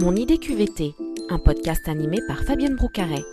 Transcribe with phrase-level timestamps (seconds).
[0.00, 0.94] Mon idée QVT,
[1.28, 3.24] un podcast animé par Fabienne Broucaret.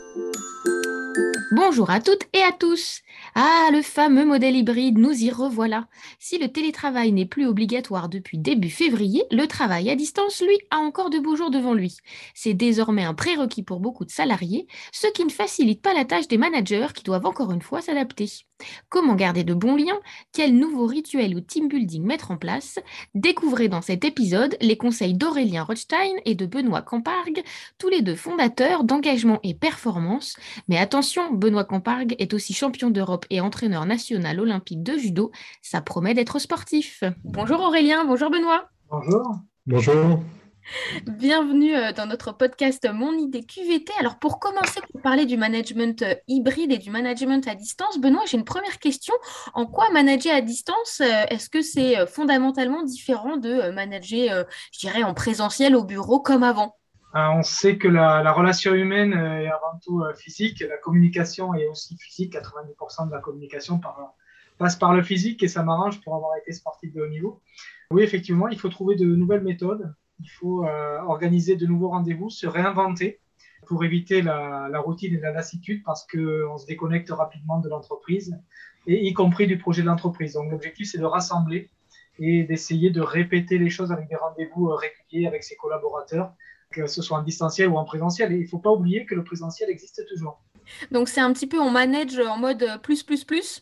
[1.51, 3.01] Bonjour à toutes et à tous.
[3.35, 5.87] Ah, le fameux modèle hybride, nous y revoilà.
[6.19, 10.77] Si le télétravail n'est plus obligatoire depuis début février, le travail à distance, lui, a
[10.77, 11.97] encore de beaux jours devant lui.
[12.33, 16.27] C'est désormais un prérequis pour beaucoup de salariés, ce qui ne facilite pas la tâche
[16.27, 18.27] des managers qui doivent encore une fois s'adapter.
[18.89, 19.99] Comment garder de bons liens?
[20.31, 22.79] Quels nouveaux rituels ou team building mettre en place?
[23.13, 27.43] Découvrez dans cet épisode les conseils d'Aurélien Rothstein et de Benoît Campargue,
[27.77, 30.37] tous les deux fondateurs d'engagement et performance.
[30.67, 35.31] Mais attention, Benoît Campargue est aussi champion d'Europe et entraîneur national olympique de judo.
[35.61, 37.03] Ça promet d'être sportif.
[37.23, 38.69] Bonjour Aurélien, bonjour Benoît.
[38.89, 39.39] Bonjour.
[39.65, 40.19] Bonjour.
[41.05, 43.91] Bienvenue euh, dans notre podcast Mon idée QVT.
[43.99, 48.23] Alors pour commencer, pour parler du management euh, hybride et du management à distance, Benoît,
[48.27, 49.13] j'ai une première question.
[49.53, 55.03] En quoi manager à distance, euh, est-ce que c'est fondamentalement différent de manager, je dirais,
[55.03, 56.75] en présentiel au bureau comme avant?
[57.13, 62.33] On sait que la, relation humaine est avant tout physique, la communication est aussi physique,
[62.33, 63.79] 90% de la communication
[64.57, 67.41] passe par le physique et ça m'arrange pour avoir été sportif de haut niveau.
[67.91, 72.29] Oui, effectivement, il faut trouver de nouvelles méthodes il faut euh, organiser de nouveaux rendez-vous,
[72.29, 73.19] se réinventer
[73.67, 78.37] pour éviter la, routine et la lassitude parce qu'on se déconnecte rapidement de l'entreprise,
[78.85, 80.33] et y compris du projet de l'entreprise.
[80.33, 81.71] Donc l'objectif, c'est de rassembler
[82.19, 86.31] et d'essayer de répéter les choses avec des rendez-vous euh, réguliers avec ses collaborateurs,
[86.71, 88.31] que ce soit en distanciel ou en présentiel.
[88.31, 90.39] Et il ne faut pas oublier que le présentiel existe toujours.
[90.91, 93.61] Donc c'est un petit peu, on manage en mode plus, plus, plus?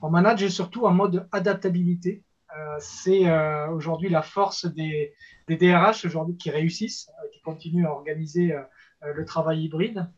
[0.00, 2.22] On manage surtout en mode adaptabilité.
[2.56, 3.24] Euh, c'est
[3.68, 5.14] aujourd'hui la force des,
[5.48, 8.62] des DRH aujourd'hui qui réussissent, euh, qui continuent à organiser euh,
[9.04, 10.08] euh, le travail hybride.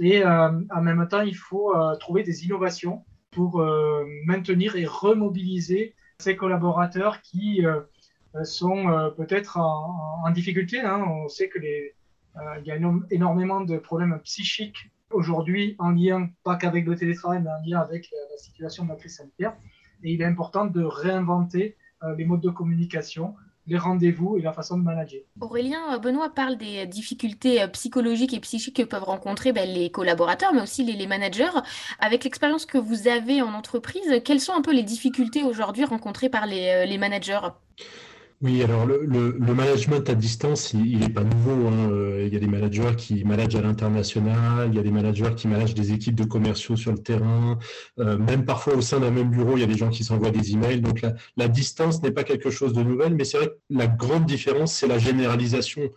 [0.00, 3.60] Et en même temps, il faut trouver des innovations pour
[4.26, 7.64] maintenir et remobiliser ces collaborateurs qui
[8.44, 10.78] sont peut-être en, difficulté.
[10.78, 11.04] Hein.
[11.04, 12.78] On sait que y a
[13.10, 18.08] énormément de problèmes psychiques aujourd'hui en lien, pas qu'avec le télétravail, mais en lien avec
[18.12, 19.56] la, situation de la crise sanitaire.
[20.04, 21.76] Et il est important de réinventer
[22.16, 23.34] les modes de communication
[23.68, 25.20] les rendez-vous et la façon de manager.
[25.40, 29.90] Aurélien, euh, Benoît parle des difficultés euh, psychologiques et psychiques que peuvent rencontrer ben, les
[29.90, 31.50] collaborateurs, mais aussi les, managers.
[32.00, 36.28] Avec l'expérience que vous avez en entreprise, quelles sont un peu les difficultés aujourd'hui rencontrées
[36.28, 37.40] par euh, les managers?
[38.40, 41.66] Oui, alors le, management à distance, il n'est pas nouveau.
[41.66, 41.90] Hein.
[41.90, 45.34] Euh, il y a des managers qui managent à l'international, il y a des managers
[45.36, 47.58] qui managent des équipes de commerciaux sur le terrain,
[47.98, 50.30] euh, même parfois au sein d'un même bureau, il y a des gens qui s'envoient
[50.30, 50.80] des emails.
[50.80, 51.04] Donc
[51.36, 54.72] la, distance n'est pas quelque chose de nouvel, mais c'est vrai que la grande différence,
[54.72, 55.90] c'est la généralisation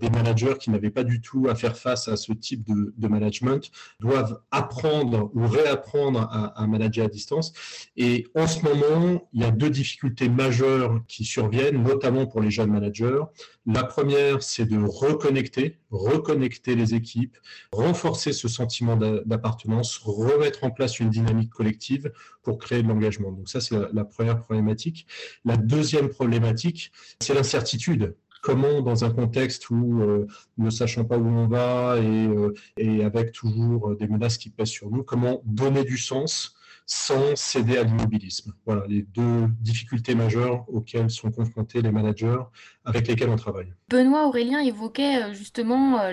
[0.00, 3.70] des managers qui n'avaient pas du tout à faire face à ce type de, management
[3.98, 7.52] doivent apprendre ou réapprendre à manager à distance.
[7.96, 12.50] Et en ce moment, il y a deux difficultés majeures qui surviennent notamment pour les
[12.50, 13.22] jeunes managers.
[13.66, 17.36] La première, c'est de reconnecter, reconnecter les équipes,
[17.72, 22.12] renforcer ce sentiment d'appartenance, remettre en place une dynamique collective
[22.42, 23.32] pour créer de l'engagement.
[23.32, 25.06] Donc ça, c'est la, première problématique.
[25.44, 30.26] La deuxième problématique, c'est l'incertitude comment, dans un contexte où, euh,
[30.58, 34.90] ne sachant pas où on va euh, et, avec toujours des menaces qui pèsent sur
[34.90, 36.57] nous, comment donner du sens
[36.90, 38.54] sans céder à l'immobilisme.
[38.64, 42.38] Voilà les deux difficultés majeures auxquelles sont confrontés les managers
[42.86, 43.70] avec lesquels on travaille.
[43.90, 46.12] Benoît Aurélien évoquait euh, justement euh,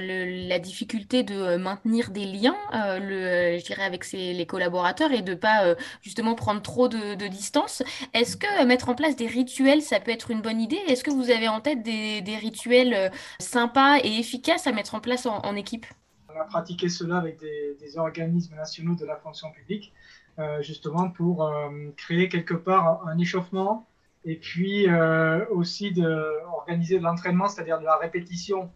[0.50, 5.34] la difficulté de euh, maintenir des liens, le, je dirais avec les collaborateurs et de
[5.34, 7.82] pas justement prendre trop de, distance.
[8.14, 10.80] Est-ce que mettre en place des rituels, ça peut être une bonne idée?
[10.88, 15.26] Est-ce que vous avez en tête des, rituels sympas et efficaces à mettre en place
[15.26, 15.86] en, équipe?
[16.28, 19.94] On a pratiqué cela avec des, des organismes nationaux de la fonction publique.
[20.38, 23.88] Euh, justement pour euh, créer quelque part un échauffement
[24.26, 28.70] et puis euh, aussi de de l'entraînement, c'est-à-dire de la répétition,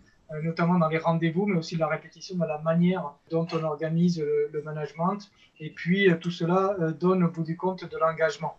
[0.44, 4.22] notamment dans les rendez-vous, mais aussi de la répétition dans la manière dont on organise
[4.22, 5.18] le, management.
[5.60, 8.56] Et puis tout cela donne au bout du compte de l'engagement.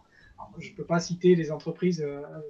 [0.58, 2.04] Je ne peux pas citer les entreprises,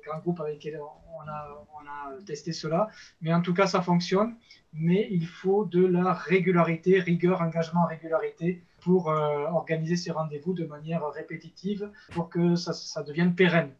[0.07, 2.89] grands groupes avec lesquels on a, testé cela,
[3.21, 4.35] mais en tout cas ça fonctionne.
[4.73, 10.65] Mais il faut de la régularité, rigueur, engagement, régularité pour euh, organiser ces rendez-vous de
[10.65, 13.73] manière répétitive pour que ça, devienne pérenne.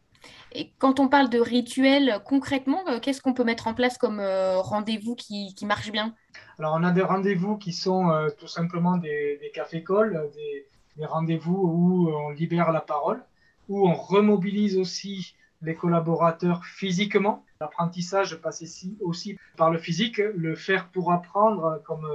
[0.51, 4.19] Et quand on parle de rituels, concrètement, euh, qu'est-ce qu'on peut mettre en place comme
[4.19, 6.13] euh, rendez-vous qui, qui, marche bien?
[6.59, 10.67] Alors, on a des rendez-vous qui sont tout simplement des, des cafés-cols, des,
[10.97, 13.23] des rendez-vous où on libère la parole,
[13.67, 17.43] où on remobilise aussi les collaborateurs physiquement.
[17.59, 22.07] L'apprentissage passe ici aussi par le physique, le faire pour apprendre, comme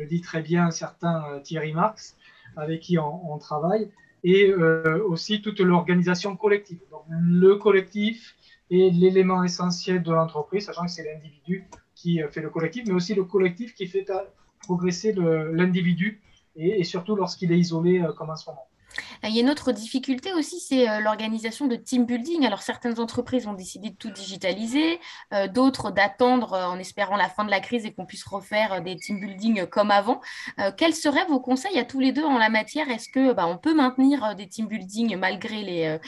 [0.00, 2.16] le dit très bien un certain Thierry Marx
[2.56, 3.90] avec qui on, travaille,
[4.22, 6.80] et euh, aussi toute l'organisation collective.
[6.90, 8.36] Donc, le collectif
[8.70, 11.64] est l'élément essentiel de l'entreprise, sachant que c'est l'individu
[11.94, 14.06] qui fait le collectif, mais aussi le collectif qui fait
[14.62, 16.22] progresser l'individu,
[16.56, 18.69] et, surtout lorsqu'il est isolé comme en ce moment.
[19.24, 22.46] Il y a une autre difficulté aussi, c'est euh, l'organisation de team building.
[22.46, 24.98] Alors certaines entreprises ont décidé de tout digitaliser,
[25.34, 28.82] euh, d'autres d'attendre euh, en espérant la fin de la crise et qu'on puisse refaire
[28.82, 30.20] des team building comme avant.
[30.76, 32.88] quels seraient vos conseils à tous les deux en la matière?
[32.88, 35.98] Est-ce que bah, peut maintenir des team building malgré les,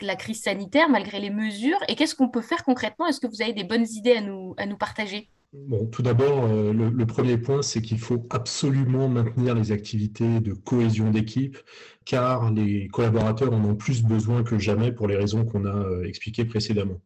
[0.00, 1.78] la crise sanitaire, malgré les mesures?
[1.88, 3.06] Et qu'est-ce qu'on peut faire concrètement?
[3.06, 5.30] Est-ce que vous avez des bonnes idées à nous, à nous partager?
[5.52, 10.54] Bon, tout d'abord, le, le, premier point, c'est qu'il faut absolument maintenir les activités de
[10.54, 11.58] cohésion d'équipe
[12.06, 16.04] car les collaborateurs en ont plus besoin que jamais pour les raisons qu'on a euh,
[16.04, 17.00] expliquées précédemment.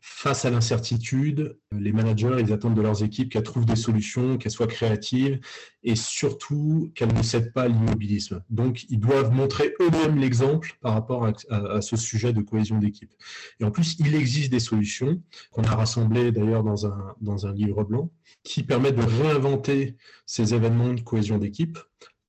[0.00, 4.52] Face à l'incertitude, les managers, ils attendent de leurs équipes qu'elles trouvent des solutions, qu'elles
[4.52, 5.40] soient créatives
[5.82, 8.42] et surtout qu'elles ne cèdent pas l'immobilisme.
[8.50, 13.12] Donc, ils doivent montrer eux-mêmes l'exemple par rapport à, ce sujet de cohésion d'équipe.
[13.60, 15.20] Et en plus, il existe des solutions
[15.50, 18.10] qu'on a rassemblées d'ailleurs dans un livre blanc
[18.42, 21.78] qui permettent de réinventer ces événements de cohésion d'équipe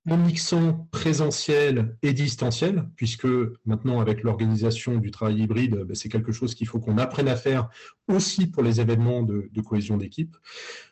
[0.10, 3.28] en mixant présentiel et distanciel, puisque
[3.66, 7.36] maintenant avec l'organisation du travail hybride, ben, c'est quelque chose qu'il faut qu'on apprenne à
[7.36, 7.70] faire
[8.08, 10.38] aussi pour les événements de, cohésion d'équipe.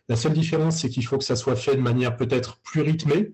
[0.09, 3.31] La seule différence, c'est qu'il faut que ça soit fait de manière peut-être plus rythmée.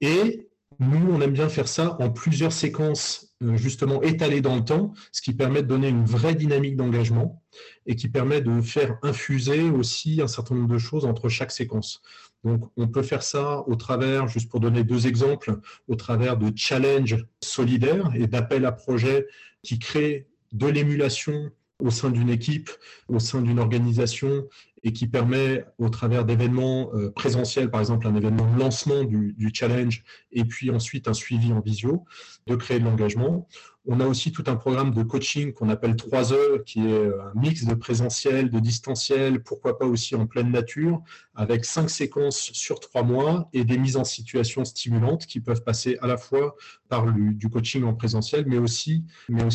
[0.00, 0.48] Et
[0.80, 5.22] nous, on aime bien faire ça en plusieurs séquences, justement étalées dans le temps, ce
[5.22, 7.42] qui permet de donner une vraie dynamique d'engagement
[7.86, 12.02] et qui permet de faire infuser aussi un certain nombre de choses entre chaque séquence.
[12.44, 15.58] Donc, on peut faire ça au travers, juste pour donner deux exemples,
[15.88, 19.26] au travers de challenges solidaires et d'appels à projets
[19.62, 21.50] qui créent de l'émulation
[21.84, 22.70] au sein d'une équipe,
[23.08, 24.48] au sein d'une organisation,
[24.82, 29.34] et qui permet, au travers d'événements euh, présentiels, par exemple un événement de lancement du,
[29.36, 30.02] du, challenge,
[30.32, 32.04] et puis ensuite un suivi en visio,
[32.46, 33.48] de créer de l'engagement.
[33.86, 37.32] On a aussi tout un programme de coaching qu'on appelle 3 heures, qui est un
[37.34, 41.02] mix de présentiel, de distanciel, pourquoi pas aussi en pleine nature,
[41.34, 45.98] avec cinq séquences sur trois mois et des mises en situation stimulantes qui peuvent passer
[46.00, 46.56] à la fois
[46.88, 49.04] par du coaching en présentiel, mais aussi,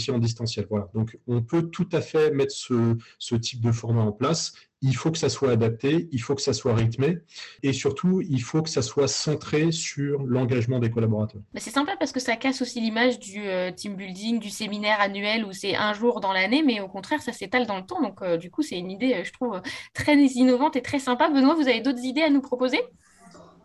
[0.10, 0.68] en distanciel.
[0.70, 0.90] Voilà.
[0.94, 5.12] Donc, on peut tout à fait mettre ce type de format en place il faut
[5.12, 7.20] que ça soit adapté, il faut que ça soit rythmé
[7.64, 11.42] et surtout, il faut que ça soit centré sur l'engagement des collaborateurs.
[11.56, 15.46] C'est sympa parce que ça casse aussi l'image du euh, team building, du séminaire annuel
[15.46, 18.02] où c'est un jour dans l'année, mais au contraire, ça s'étale dans le temps.
[18.02, 19.62] Donc, euh, du coup, c'est une idée, euh, je trouve,
[19.94, 21.30] très innovante et très sympa.
[21.30, 22.80] Benoît, vous avez d'autres idées à nous proposer?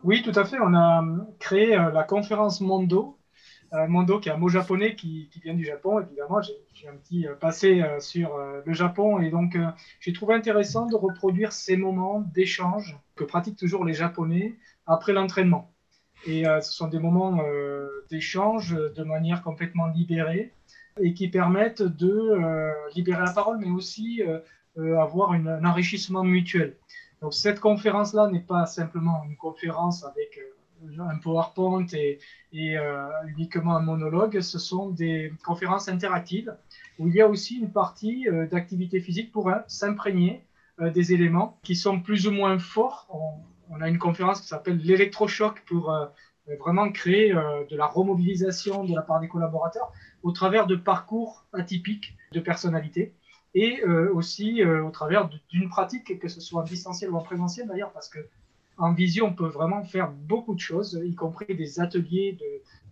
[0.03, 0.59] Oui, tout à fait.
[0.61, 1.03] On a
[1.39, 3.19] créé la conférence Mondo
[3.89, 6.41] Mondo, qui est un mot japonais qui, vient du Japon, évidemment.
[6.75, 9.57] J'ai un petit euh, passé euh, sur euh, le Japon et donc
[10.01, 14.55] j'ai trouvé intéressant de reproduire ces moments d'échange que pratiquent toujours les Japonais
[14.87, 15.71] après l'entraînement.
[16.27, 17.39] Et ce sont des moments
[18.09, 20.55] d'échange de manière complètement libérée
[20.99, 24.23] et qui permettent de libérer la parole, mais aussi
[24.79, 26.79] avoir un enrichissement mutuel.
[27.21, 30.41] Donc cette conférence-là n'est pas simplement une conférence avec
[30.99, 32.19] un PowerPoint et,
[32.79, 36.55] euh, uniquement un monologue, ce sont des conférences interactives
[36.99, 40.45] où il y a aussi une partie euh, d'activité physique pour s'imprégner
[40.81, 43.09] euh, des éléments qui sont plus ou moins forts.
[43.71, 45.93] On, a une conférence qui s'appelle l'électrochoc pour
[46.61, 49.91] vraiment créer de la remobilisation de la part des collaborateurs
[50.23, 53.15] au travers de parcours atypiques de personnalité
[53.55, 58.09] et aussi au travers d'une pratique, que ce soit en ou en présentiel d'ailleurs, parce
[58.09, 58.21] que
[58.77, 62.39] en vision, on peut vraiment faire beaucoup de choses, y compris des ateliers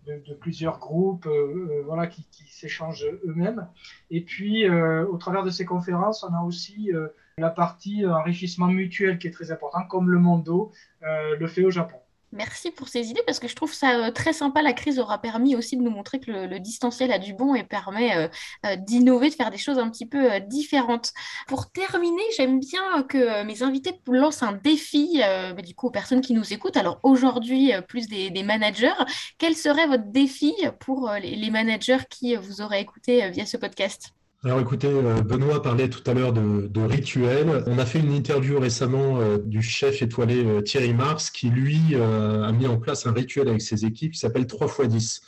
[0.05, 3.67] de, plusieurs groupes euh, euh, voilà, qui, s'échangent eux-mêmes.
[4.11, 6.91] Et puis, euh, au travers de ces conférences, on a aussi
[7.37, 10.71] la partie enrichissement mutuel qui est très important, comme le Mondo
[11.01, 11.97] le fait au Japon.
[12.33, 14.63] Merci pour ces idées parce que je trouve ça euh, très sympa.
[14.63, 17.63] La crise aura permis aussi de nous montrer que le, distanciel a du bon et
[17.63, 18.27] permet euh,
[18.65, 21.13] euh, d'innover, de faire des choses un petit peu différentes.
[21.47, 25.21] Pour terminer, j'aime bien que mes invités lancent un défi
[25.63, 26.77] du aux personnes qui nous écoutent.
[26.77, 28.93] Alors aujourd'hui, plus des, managers.
[29.37, 34.13] Quel serait votre défi pour les managers qui vous auraient écouté via ce podcast?
[34.45, 37.63] Alors écoutez, euh, Benoît parlait tout à l'heure de, rituels.
[37.65, 41.95] On a fait une interview récemment euh, du chef étoilé euh, Thierry Mars qui, lui,
[41.95, 45.21] a mis en place un rituel avec ses équipes qui s'appelle 3 x 10.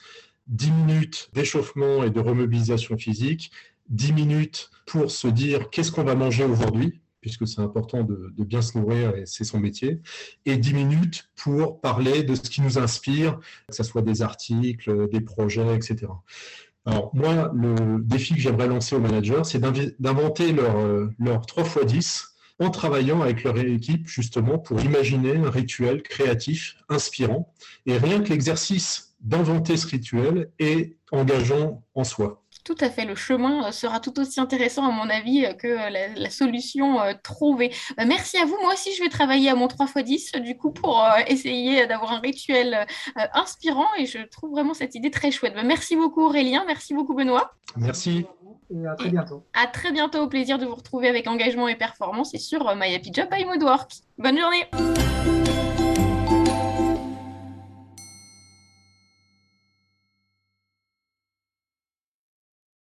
[0.48, 3.52] 10 minutes d'échauffement et de remobilisation physique,
[3.90, 8.44] 10 minutes pour se dire qu'est-ce qu'on va manger aujourd'hui, puisque c'est important de, de,
[8.44, 10.02] bien se nourrir et c'est son métier,
[10.46, 15.10] et 10 minutes pour parler de ce qui nous inspire, que ce soit des articles,
[15.10, 16.08] des projets, etc.
[16.86, 19.60] Alors, moi, le défi que j'aimerais lancer aux managers, c'est
[20.00, 25.36] d'inventer leur, euh, leur 3 x 10 en travaillant avec leur équipe justement pour imaginer
[25.36, 27.54] un rituel créatif, inspirant.
[27.86, 32.45] Et rien que l'exercice d'inventer ce rituel est engageant en soi.
[32.66, 36.98] Tout à fait, le chemin sera tout aussi intéressant à mon avis que la, solution
[37.24, 37.72] trouvée.
[37.96, 38.58] Bah, merci à vous.
[38.62, 42.86] Moi aussi, je vais travailler à mon 3x10 du coup pour essayer d'avoir un rituel
[43.34, 45.54] inspirant et je trouve vraiment cette idée très chouette.
[45.54, 47.54] Bah, merci beaucoup Aurélien, merci beaucoup Benoît.
[47.78, 48.26] Merci.
[48.74, 49.44] Et à très bientôt.
[49.54, 52.96] à très bientôt, au plaisir de vous retrouver avec engagement et performance et sur My
[52.96, 53.92] Happy Job by Moodwork.
[54.18, 55.75] Bonne journée.